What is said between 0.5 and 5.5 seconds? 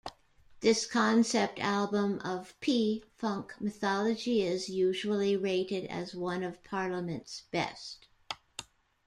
This concept album of P-Funk mythology is usually